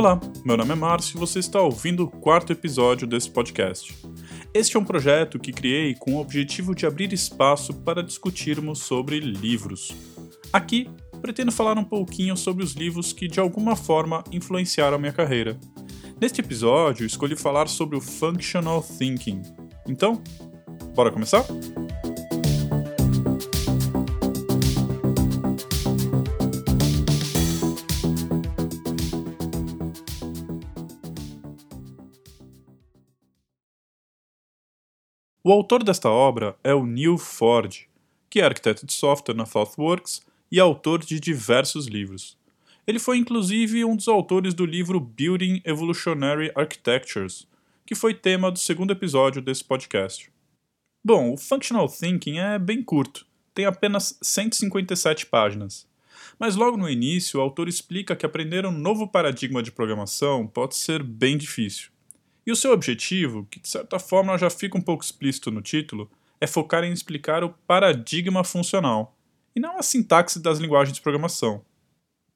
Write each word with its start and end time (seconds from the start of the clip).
Olá, 0.00 0.18
meu 0.46 0.56
nome 0.56 0.72
é 0.72 0.74
Márcio 0.74 1.18
e 1.18 1.20
você 1.20 1.40
está 1.40 1.60
ouvindo 1.60 2.04
o 2.04 2.10
quarto 2.10 2.54
episódio 2.54 3.06
desse 3.06 3.28
podcast. 3.28 3.94
Este 4.54 4.78
é 4.78 4.80
um 4.80 4.84
projeto 4.84 5.38
que 5.38 5.52
criei 5.52 5.94
com 5.94 6.14
o 6.14 6.20
objetivo 6.22 6.74
de 6.74 6.86
abrir 6.86 7.12
espaço 7.12 7.74
para 7.74 8.02
discutirmos 8.02 8.78
sobre 8.78 9.20
livros. 9.20 9.94
Aqui, 10.50 10.88
pretendo 11.20 11.52
falar 11.52 11.76
um 11.76 11.84
pouquinho 11.84 12.34
sobre 12.34 12.64
os 12.64 12.72
livros 12.72 13.12
que 13.12 13.28
de 13.28 13.40
alguma 13.40 13.76
forma 13.76 14.24
influenciaram 14.32 14.98
minha 14.98 15.12
carreira. 15.12 15.60
Neste 16.18 16.40
episódio, 16.40 17.04
escolhi 17.04 17.36
falar 17.36 17.68
sobre 17.68 17.98
o 17.98 18.00
Functional 18.00 18.82
Thinking. 18.82 19.42
Então, 19.86 20.22
bora 20.94 21.10
começar? 21.10 21.44
O 35.42 35.50
autor 35.50 35.82
desta 35.82 36.10
obra 36.10 36.54
é 36.62 36.74
o 36.74 36.84
Neil 36.84 37.16
Ford, 37.16 37.86
que 38.28 38.40
é 38.40 38.44
arquiteto 38.44 38.84
de 38.84 38.92
software 38.92 39.34
na 39.34 39.46
ThoughtWorks 39.46 40.20
e 40.52 40.60
autor 40.60 41.02
de 41.02 41.18
diversos 41.18 41.86
livros. 41.86 42.36
Ele 42.86 42.98
foi 42.98 43.16
inclusive 43.16 43.82
um 43.86 43.96
dos 43.96 44.06
autores 44.06 44.52
do 44.52 44.66
livro 44.66 45.00
Building 45.00 45.62
Evolutionary 45.64 46.52
Architectures, 46.54 47.48
que 47.86 47.94
foi 47.94 48.12
tema 48.12 48.52
do 48.52 48.58
segundo 48.58 48.90
episódio 48.90 49.40
desse 49.40 49.64
podcast. 49.64 50.30
Bom, 51.02 51.32
o 51.32 51.38
Functional 51.38 51.88
Thinking 51.88 52.36
é 52.38 52.58
bem 52.58 52.82
curto, 52.82 53.26
tem 53.54 53.64
apenas 53.64 54.18
157 54.20 55.24
páginas. 55.24 55.88
Mas 56.38 56.54
logo 56.54 56.76
no 56.76 56.88
início, 56.88 57.40
o 57.40 57.42
autor 57.42 57.66
explica 57.66 58.14
que 58.14 58.26
aprender 58.26 58.66
um 58.66 58.72
novo 58.72 59.08
paradigma 59.08 59.62
de 59.62 59.72
programação 59.72 60.46
pode 60.46 60.76
ser 60.76 61.02
bem 61.02 61.38
difícil. 61.38 61.90
E 62.46 62.52
o 62.52 62.56
seu 62.56 62.72
objetivo, 62.72 63.46
que 63.50 63.60
de 63.60 63.68
certa 63.68 63.98
forma 63.98 64.38
já 64.38 64.48
fica 64.48 64.78
um 64.78 64.80
pouco 64.80 65.04
explícito 65.04 65.50
no 65.50 65.60
título, 65.60 66.10
é 66.40 66.46
focar 66.46 66.82
em 66.84 66.92
explicar 66.92 67.44
o 67.44 67.50
paradigma 67.66 68.42
funcional, 68.42 69.16
e 69.54 69.60
não 69.60 69.78
a 69.78 69.82
sintaxe 69.82 70.40
das 70.40 70.58
linguagens 70.58 70.96
de 70.96 71.02
programação. 71.02 71.64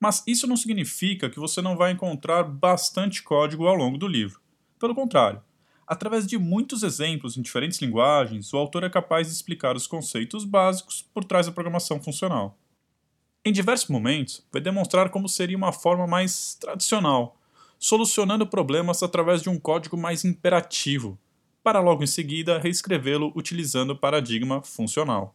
Mas 0.00 0.24
isso 0.26 0.46
não 0.46 0.56
significa 0.56 1.30
que 1.30 1.38
você 1.38 1.62
não 1.62 1.76
vai 1.76 1.92
encontrar 1.92 2.42
bastante 2.42 3.22
código 3.22 3.66
ao 3.66 3.76
longo 3.76 3.96
do 3.96 4.08
livro. 4.08 4.40
Pelo 4.78 4.94
contrário, 4.94 5.40
através 5.86 6.26
de 6.26 6.36
muitos 6.36 6.82
exemplos 6.82 7.36
em 7.36 7.42
diferentes 7.42 7.80
linguagens, 7.80 8.52
o 8.52 8.56
autor 8.56 8.82
é 8.82 8.90
capaz 8.90 9.28
de 9.28 9.32
explicar 9.34 9.76
os 9.76 9.86
conceitos 9.86 10.44
básicos 10.44 11.02
por 11.14 11.24
trás 11.24 11.46
da 11.46 11.52
programação 11.52 12.02
funcional. 12.02 12.58
Em 13.44 13.52
diversos 13.52 13.88
momentos, 13.88 14.44
vai 14.50 14.60
demonstrar 14.60 15.10
como 15.10 15.28
seria 15.28 15.56
uma 15.56 15.72
forma 15.72 16.06
mais 16.06 16.54
tradicional 16.56 17.38
solucionando 17.82 18.46
problemas 18.46 19.02
através 19.02 19.42
de 19.42 19.50
um 19.50 19.58
código 19.58 19.96
mais 19.96 20.24
imperativo, 20.24 21.18
para 21.64 21.80
logo 21.80 22.04
em 22.04 22.06
seguida 22.06 22.60
reescrevê-lo 22.60 23.32
utilizando 23.34 23.90
o 23.90 23.98
paradigma 23.98 24.62
funcional. 24.62 25.34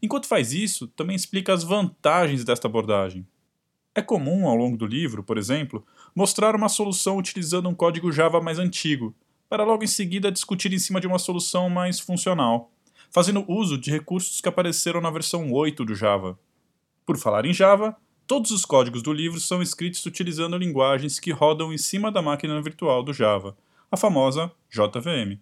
Enquanto 0.00 0.28
faz 0.28 0.52
isso, 0.52 0.86
também 0.86 1.16
explica 1.16 1.52
as 1.52 1.64
vantagens 1.64 2.44
desta 2.44 2.68
abordagem. 2.68 3.26
É 3.92 4.00
comum, 4.00 4.46
ao 4.46 4.54
longo 4.54 4.76
do 4.76 4.86
livro, 4.86 5.24
por 5.24 5.36
exemplo, 5.36 5.84
mostrar 6.14 6.54
uma 6.54 6.68
solução 6.68 7.18
utilizando 7.18 7.68
um 7.68 7.74
código 7.74 8.12
Java 8.12 8.40
mais 8.40 8.60
antigo, 8.60 9.12
para 9.48 9.64
logo 9.64 9.82
em 9.82 9.88
seguida 9.88 10.30
discutir 10.30 10.72
em 10.72 10.78
cima 10.78 11.00
de 11.00 11.08
uma 11.08 11.18
solução 11.18 11.68
mais 11.68 11.98
funcional, 11.98 12.70
fazendo 13.10 13.44
uso 13.48 13.76
de 13.76 13.90
recursos 13.90 14.40
que 14.40 14.48
apareceram 14.48 15.00
na 15.00 15.10
versão 15.10 15.50
8 15.50 15.84
do 15.84 15.96
Java. 15.96 16.38
Por 17.04 17.18
falar 17.18 17.44
em 17.44 17.52
Java, 17.52 17.96
Todos 18.30 18.52
os 18.52 18.64
códigos 18.64 19.02
do 19.02 19.12
livro 19.12 19.40
são 19.40 19.60
escritos 19.60 20.06
utilizando 20.06 20.56
linguagens 20.56 21.18
que 21.18 21.32
rodam 21.32 21.72
em 21.72 21.76
cima 21.76 22.12
da 22.12 22.22
máquina 22.22 22.62
virtual 22.62 23.02
do 23.02 23.12
Java, 23.12 23.56
a 23.90 23.96
famosa 23.96 24.52
JVM. 24.70 25.36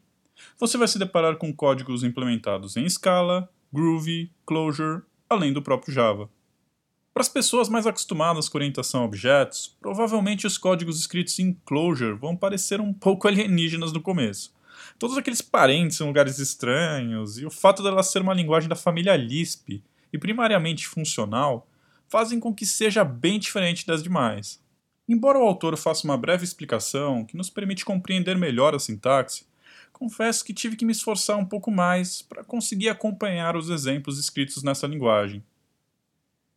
Você 0.58 0.78
vai 0.78 0.88
se 0.88 0.98
deparar 0.98 1.36
com 1.36 1.52
códigos 1.52 2.02
implementados 2.02 2.78
em 2.78 2.88
Scala, 2.88 3.46
Groovy, 3.70 4.32
Clojure, 4.46 5.02
além 5.28 5.52
do 5.52 5.60
próprio 5.60 5.92
Java. 5.92 6.30
Para 7.12 7.20
as 7.20 7.28
pessoas 7.28 7.68
mais 7.68 7.86
acostumadas 7.86 8.48
com 8.48 8.56
orientação 8.56 9.02
a 9.02 9.04
objetos, 9.04 9.76
provavelmente 9.78 10.46
os 10.46 10.56
códigos 10.56 10.98
escritos 10.98 11.38
em 11.38 11.52
Clojure 11.66 12.16
vão 12.16 12.34
parecer 12.34 12.80
um 12.80 12.94
pouco 12.94 13.28
alienígenas 13.28 13.92
no 13.92 14.00
começo. 14.00 14.50
Todos 14.98 15.18
aqueles 15.18 15.42
parentes 15.42 16.00
em 16.00 16.06
lugares 16.06 16.38
estranhos 16.38 17.38
e 17.38 17.44
o 17.44 17.50
fato 17.50 17.82
dela 17.82 18.02
ser 18.02 18.22
uma 18.22 18.32
linguagem 18.32 18.66
da 18.66 18.74
família 18.74 19.14
Lisp 19.14 19.84
e 20.10 20.16
primariamente 20.16 20.88
funcional 20.88 21.68
fazem 22.08 22.40
com 22.40 22.54
que 22.54 22.66
seja 22.66 23.04
bem 23.04 23.38
diferente 23.38 23.86
das 23.86 24.02
demais. 24.02 24.60
Embora 25.08 25.38
o 25.38 25.42
autor 25.42 25.76
faça 25.76 26.04
uma 26.04 26.18
breve 26.18 26.44
explicação 26.44 27.24
que 27.24 27.36
nos 27.36 27.48
permite 27.48 27.84
compreender 27.84 28.36
melhor 28.36 28.74
a 28.74 28.78
sintaxe, 28.78 29.46
confesso 29.92 30.44
que 30.44 30.54
tive 30.54 30.76
que 30.76 30.84
me 30.84 30.92
esforçar 30.92 31.36
um 31.36 31.44
pouco 31.44 31.70
mais 31.70 32.22
para 32.22 32.44
conseguir 32.44 32.88
acompanhar 32.88 33.56
os 33.56 33.68
exemplos 33.68 34.18
escritos 34.18 34.62
nessa 34.62 34.86
linguagem. 34.86 35.44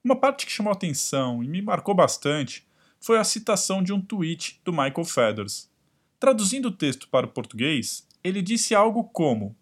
Uma 0.03 0.15
parte 0.15 0.45
que 0.45 0.51
chamou 0.51 0.71
atenção 0.71 1.43
e 1.43 1.47
me 1.47 1.61
marcou 1.61 1.93
bastante 1.93 2.67
foi 2.99 3.17
a 3.17 3.23
citação 3.23 3.81
de 3.81 3.93
um 3.93 4.01
tweet 4.01 4.59
do 4.63 4.71
Michael 4.71 5.05
Feathers. 5.05 5.69
Traduzindo 6.19 6.67
o 6.67 6.71
texto 6.71 7.07
para 7.07 7.25
o 7.25 7.29
português, 7.29 8.07
ele 8.23 8.41
disse 8.41 8.75
algo 8.75 9.03
como: 9.05 9.55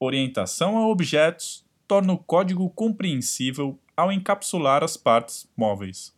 Orientação 0.00 0.76
a 0.76 0.86
objetos 0.88 1.64
torna 1.86 2.12
o 2.12 2.18
código 2.18 2.68
compreensível 2.70 3.78
ao 3.96 4.12
encapsular 4.12 4.84
as 4.84 4.96
partes 4.96 5.48
móveis. 5.56 6.14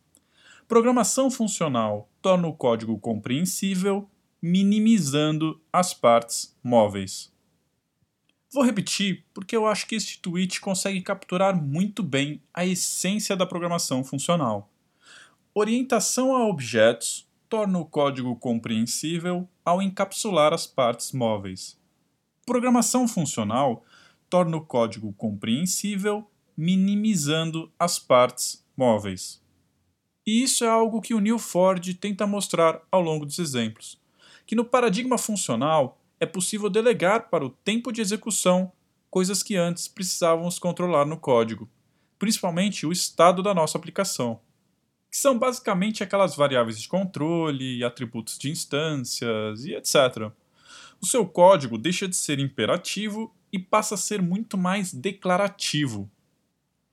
Programação 0.66 1.30
funcional 1.30 2.10
torna 2.20 2.48
o 2.48 2.52
código 2.52 2.98
compreensível, 2.98 4.08
minimizando 4.42 5.60
as 5.72 5.94
partes 5.94 6.56
móveis. 6.62 7.32
Vou 8.52 8.64
repetir 8.64 9.24
porque 9.34 9.56
eu 9.56 9.66
acho 9.66 9.86
que 9.86 9.94
este 9.94 10.18
tweet 10.20 10.60
consegue 10.60 11.00
capturar 11.02 11.54
muito 11.54 12.02
bem 12.02 12.42
a 12.52 12.64
essência 12.64 13.36
da 13.36 13.46
programação 13.46 14.02
funcional. 14.02 14.70
Orientação 15.54 16.34
a 16.34 16.46
objetos 16.46 17.28
torna 17.48 17.78
o 17.78 17.84
código 17.84 18.36
compreensível 18.36 19.48
ao 19.64 19.82
encapsular 19.82 20.52
as 20.52 20.66
partes 20.66 21.12
móveis. 21.12 21.78
Programação 22.44 23.08
funcional 23.08 23.84
torna 24.30 24.56
o 24.56 24.64
código 24.64 25.12
compreensível, 25.12 26.30
minimizando 26.58 27.70
as 27.78 28.00
partes 28.00 28.66
móveis. 28.76 29.40
E 30.26 30.42
isso 30.42 30.64
é 30.64 30.68
algo 30.68 31.00
que 31.00 31.14
o 31.14 31.20
Neil 31.20 31.38
Ford 31.38 31.94
tenta 31.94 32.26
mostrar 32.26 32.82
ao 32.90 33.00
longo 33.00 33.24
dos 33.24 33.38
exemplos, 33.38 33.96
que 34.44 34.56
no 34.56 34.64
paradigma 34.64 35.16
funcional 35.16 36.00
é 36.18 36.26
possível 36.26 36.68
delegar 36.68 37.30
para 37.30 37.46
o 37.46 37.50
tempo 37.50 37.92
de 37.92 38.00
execução 38.00 38.72
coisas 39.08 39.40
que 39.40 39.54
antes 39.54 39.86
precisávamos 39.86 40.58
controlar 40.58 41.06
no 41.06 41.16
código, 41.16 41.70
principalmente 42.18 42.84
o 42.84 42.90
estado 42.90 43.40
da 43.40 43.54
nossa 43.54 43.78
aplicação, 43.78 44.40
que 45.08 45.16
são 45.16 45.38
basicamente 45.38 46.02
aquelas 46.02 46.34
variáveis 46.34 46.80
de 46.82 46.88
controle, 46.88 47.84
atributos 47.84 48.36
de 48.36 48.50
instâncias 48.50 49.64
e 49.64 49.74
etc. 49.74 50.32
O 51.00 51.06
seu 51.06 51.24
código 51.24 51.78
deixa 51.78 52.08
de 52.08 52.16
ser 52.16 52.40
imperativo 52.40 53.32
e 53.52 53.60
passa 53.60 53.94
a 53.94 53.98
ser 53.98 54.20
muito 54.20 54.58
mais 54.58 54.92
declarativo. 54.92 56.10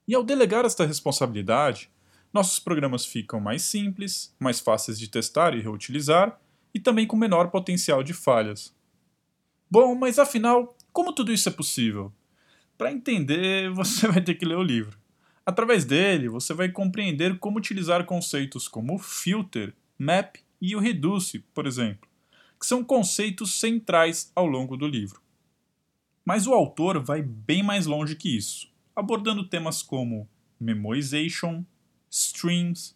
E 0.07 0.13
ao 0.13 0.23
delegar 0.23 0.65
esta 0.65 0.85
responsabilidade, 0.85 1.89
nossos 2.31 2.59
programas 2.59 3.05
ficam 3.05 3.39
mais 3.39 3.63
simples, 3.63 4.35
mais 4.39 4.59
fáceis 4.59 4.99
de 4.99 5.07
testar 5.07 5.55
e 5.55 5.61
reutilizar 5.61 6.39
e 6.73 6.79
também 6.79 7.07
com 7.07 7.17
menor 7.17 7.49
potencial 7.49 8.03
de 8.03 8.13
falhas. 8.13 8.75
Bom, 9.71 9.95
mas 9.95 10.19
afinal, 10.19 10.75
como 10.93 11.11
tudo 11.11 11.33
isso 11.33 11.49
é 11.49 11.51
possível? 11.51 12.13
Para 12.77 12.91
entender, 12.91 13.71
você 13.73 14.07
vai 14.07 14.21
ter 14.21 14.35
que 14.35 14.45
ler 14.45 14.57
o 14.57 14.63
livro. 14.63 14.99
Através 15.43 15.85
dele, 15.85 16.29
você 16.29 16.53
vai 16.53 16.69
compreender 16.69 17.39
como 17.39 17.57
utilizar 17.57 18.05
conceitos 18.05 18.67
como 18.67 18.99
filter, 18.99 19.73
map 19.97 20.35
e 20.61 20.75
o 20.75 20.79
reduce, 20.79 21.39
por 21.53 21.65
exemplo, 21.65 22.07
que 22.59 22.65
são 22.65 22.83
conceitos 22.83 23.59
centrais 23.59 24.31
ao 24.35 24.45
longo 24.45 24.77
do 24.77 24.87
livro. 24.87 25.21
Mas 26.23 26.47
o 26.47 26.53
autor 26.53 27.01
vai 27.01 27.21
bem 27.21 27.63
mais 27.63 27.85
longe 27.85 28.15
que 28.15 28.35
isso 28.35 28.74
abordando 28.95 29.47
temas 29.47 29.81
como 29.81 30.29
memorization, 30.59 31.65
streams, 32.09 32.95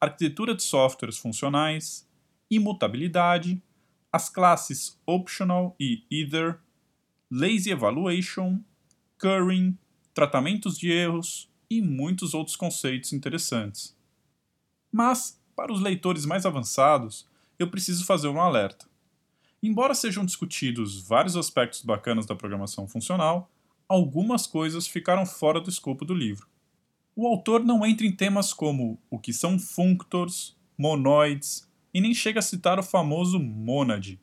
arquitetura 0.00 0.54
de 0.54 0.62
softwares 0.62 1.18
funcionais, 1.18 2.08
imutabilidade, 2.50 3.62
as 4.12 4.28
classes 4.28 4.98
optional 5.06 5.74
e 5.78 6.04
either, 6.10 6.60
lazy 7.30 7.70
evaluation, 7.70 8.60
currying, 9.18 9.76
tratamentos 10.14 10.78
de 10.78 10.90
erros 10.90 11.50
e 11.68 11.80
muitos 11.80 12.34
outros 12.34 12.56
conceitos 12.56 13.12
interessantes. 13.12 13.96
Mas, 14.90 15.40
para 15.54 15.72
os 15.72 15.80
leitores 15.80 16.26
mais 16.26 16.44
avançados, 16.44 17.28
eu 17.58 17.70
preciso 17.70 18.04
fazer 18.04 18.28
um 18.28 18.40
alerta. 18.40 18.88
Embora 19.62 19.94
sejam 19.94 20.24
discutidos 20.24 21.06
vários 21.06 21.36
aspectos 21.36 21.82
bacanas 21.82 22.26
da 22.26 22.34
programação 22.34 22.88
funcional, 22.88 23.50
algumas 23.90 24.46
coisas 24.46 24.86
ficaram 24.86 25.26
fora 25.26 25.60
do 25.60 25.68
escopo 25.68 26.04
do 26.04 26.14
livro. 26.14 26.46
O 27.16 27.26
autor 27.26 27.64
não 27.64 27.84
entra 27.84 28.06
em 28.06 28.12
temas 28.12 28.52
como 28.52 29.02
o 29.10 29.18
que 29.18 29.32
são 29.32 29.58
functors, 29.58 30.56
monoids, 30.78 31.68
e 31.92 32.00
nem 32.00 32.14
chega 32.14 32.38
a 32.38 32.42
citar 32.42 32.78
o 32.78 32.84
famoso 32.84 33.40
monad. 33.40 34.16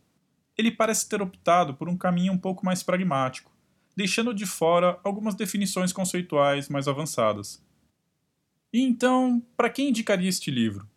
Ele 0.58 0.72
parece 0.72 1.10
ter 1.10 1.22
optado 1.22 1.74
por 1.74 1.90
um 1.90 1.98
caminho 1.98 2.32
um 2.32 2.38
pouco 2.38 2.66
mais 2.66 2.82
pragmático, 2.82 3.52
deixando 3.94 4.34
de 4.34 4.46
fora 4.46 5.02
algumas 5.04 5.36
definições 5.36 5.92
conceituais 5.92 6.70
mais 6.70 6.88
avançadas. 6.88 7.62
E 8.72 8.82
então, 8.82 9.46
para 9.58 9.70
quem 9.70 9.90
indicaria 9.90 10.30
este 10.30 10.50
livro? 10.50 10.90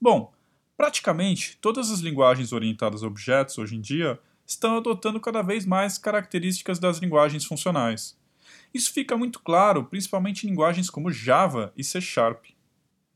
Bom, 0.00 0.32
praticamente 0.76 1.58
todas 1.60 1.90
as 1.90 1.98
linguagens 1.98 2.52
orientadas 2.52 3.02
a 3.02 3.08
objetos 3.08 3.58
hoje 3.58 3.74
em 3.74 3.80
dia 3.80 4.20
estão 4.46 4.76
adotando 4.76 5.20
cada 5.20 5.42
vez 5.42 5.64
mais 5.64 5.98
características 5.98 6.78
das 6.78 6.98
linguagens 6.98 7.44
funcionais. 7.44 8.16
Isso 8.72 8.92
fica 8.92 9.16
muito 9.16 9.40
claro, 9.40 9.84
principalmente 9.84 10.44
em 10.44 10.50
linguagens 10.50 10.90
como 10.90 11.10
Java 11.10 11.72
e 11.76 11.84
C 11.84 12.00
Sharp. 12.00 12.46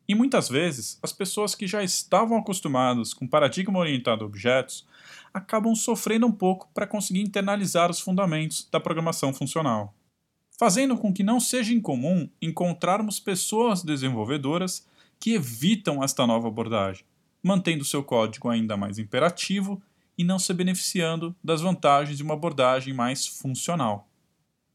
E 0.08 0.14
muitas 0.14 0.48
vezes, 0.48 0.98
as 1.02 1.12
pessoas 1.12 1.54
que 1.54 1.66
já 1.66 1.82
estavam 1.82 2.38
acostumadas 2.38 3.12
com 3.12 3.26
paradigma 3.26 3.78
orientado 3.78 4.24
a 4.24 4.26
objetos 4.26 4.86
acabam 5.34 5.74
sofrendo 5.74 6.26
um 6.26 6.32
pouco 6.32 6.68
para 6.72 6.86
conseguir 6.86 7.20
internalizar 7.20 7.90
os 7.90 8.00
fundamentos 8.00 8.66
da 8.72 8.80
programação 8.80 9.34
funcional, 9.34 9.94
fazendo 10.58 10.96
com 10.96 11.12
que 11.12 11.22
não 11.22 11.38
seja 11.38 11.74
incomum 11.74 12.28
encontrarmos 12.40 13.20
pessoas 13.20 13.82
desenvolvedoras 13.82 14.86
que 15.20 15.34
evitam 15.34 16.02
esta 16.02 16.26
nova 16.26 16.48
abordagem, 16.48 17.04
mantendo 17.42 17.84
seu 17.84 18.02
código 18.02 18.48
ainda 18.48 18.78
mais 18.78 18.98
imperativo 18.98 19.82
e 20.18 20.24
não 20.24 20.38
se 20.38 20.52
beneficiando 20.52 21.34
das 21.42 21.60
vantagens 21.60 22.16
de 22.16 22.24
uma 22.24 22.34
abordagem 22.34 22.92
mais 22.92 23.24
funcional. 23.24 24.10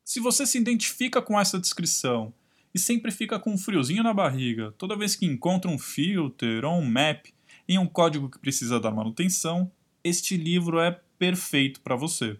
Se 0.04 0.22
você 0.22 0.46
se 0.46 0.58
identifica 0.58 1.22
com 1.22 1.40
essa 1.40 1.60
descrição 1.60 2.34
e 2.74 2.80
sempre 2.80 3.12
fica 3.12 3.38
com 3.38 3.52
um 3.52 3.58
friozinho 3.58 4.02
na 4.02 4.14
barriga 4.14 4.74
toda 4.78 4.96
vez 4.96 5.16
que 5.16 5.26
encontra 5.26 5.70
um 5.70 5.78
filter 5.78 6.64
ou 6.64 6.80
um 6.80 6.86
map 6.86 7.26
em 7.68 7.78
um 7.78 7.86
código 7.86 8.30
que 8.30 8.40
precisa 8.40 8.80
da 8.80 8.90
manutenção, 8.90 9.72
este 10.04 10.36
livro 10.36 10.80
é 10.80 11.00
perfeito 11.20 11.82
para 11.82 11.96
você. 11.96 12.38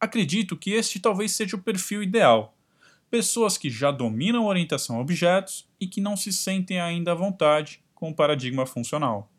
Acredito 0.00 0.56
que 0.56 0.72
este 0.72 0.98
talvez 0.98 1.32
seja 1.32 1.56
o 1.56 1.62
perfil 1.62 2.02
ideal. 2.02 2.56
Pessoas 3.10 3.56
que 3.56 3.70
já 3.70 3.90
dominam 3.90 4.44
a 4.44 4.48
orientação 4.48 4.96
a 4.96 5.00
objetos 5.00 5.68
e 5.78 5.86
que 5.86 6.00
não 6.00 6.16
se 6.16 6.32
sentem 6.32 6.80
ainda 6.80 7.12
à 7.12 7.14
vontade 7.14 7.82
com 7.94 8.10
o 8.10 8.14
paradigma 8.14 8.66
funcional. 8.66 9.31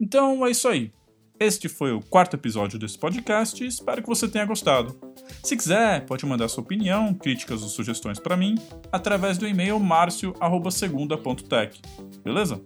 Então 0.00 0.46
é 0.46 0.50
isso 0.50 0.68
aí. 0.68 0.92
Este 1.38 1.68
foi 1.68 1.92
o 1.92 2.00
quarto 2.00 2.36
episódio 2.36 2.78
desse 2.78 2.96
podcast 2.96 3.64
espero 3.64 4.02
que 4.02 4.08
você 4.08 4.28
tenha 4.28 4.44
gostado. 4.44 4.96
Se 5.42 5.56
quiser, 5.56 6.06
pode 6.06 6.24
mandar 6.24 6.48
sua 6.48 6.62
opinião, 6.62 7.12
críticas 7.12 7.62
ou 7.62 7.68
sugestões 7.68 8.20
para 8.20 8.36
mim 8.36 8.54
através 8.92 9.36
do 9.36 9.46
e-mail 9.46 9.78
marcio@segunda.tech. 9.80 11.82
Beleza? 12.22 12.62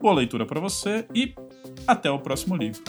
Boa 0.00 0.14
leitura 0.14 0.46
para 0.46 0.60
você 0.60 1.06
e 1.14 1.34
até 1.86 2.10
o 2.10 2.18
próximo 2.18 2.56
livro. 2.56 2.82